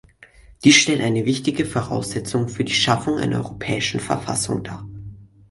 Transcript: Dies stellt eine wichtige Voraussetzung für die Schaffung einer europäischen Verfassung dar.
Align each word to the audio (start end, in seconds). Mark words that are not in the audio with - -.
Dies 0.63 0.77
stellt 0.77 0.99
eine 1.01 1.27
wichtige 1.27 1.63
Voraussetzung 1.63 2.49
für 2.49 2.63
die 2.63 2.73
Schaffung 2.73 3.19
einer 3.19 3.37
europäischen 3.45 3.99
Verfassung 3.99 4.63
dar. 4.63 4.83